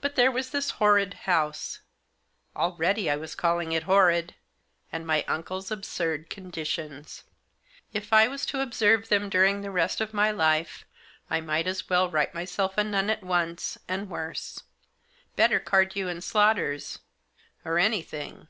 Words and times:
But 0.00 0.16
there 0.16 0.32
was 0.32 0.50
this 0.50 0.70
horrid 0.82 1.14
house— 1.22 1.78
already 2.56 3.08
I 3.08 3.14
was 3.14 3.36
calling 3.36 3.70
it 3.70 3.84
horrid— 3.84 4.34
and 4.92 5.06
my 5.06 5.22
uncle's 5.28 5.70
absurd 5.70 6.28
conditions. 6.30 7.22
If 7.92 8.12
I 8.12 8.26
was 8.26 8.44
to 8.46 8.60
observe 8.60 9.08
them 9.08 9.28
during 9.28 9.60
the 9.60 9.70
rest 9.70 10.00
of 10.00 10.12
my 10.12 10.32
life 10.32 10.84
I 11.30 11.40
might 11.40 11.68
as 11.68 11.88
well 11.88 12.10
write 12.10 12.34
myself 12.34 12.76
a 12.76 12.82
nun 12.82 13.08
at 13.08 13.22
once, 13.22 13.78
and 13.86 14.10
worse. 14.10 14.64
Better 15.36 15.60
Cardew 15.60 16.20
& 16.20 16.20
Slaughter's— 16.22 16.98
or 17.64 17.78
anything. 17.78 18.48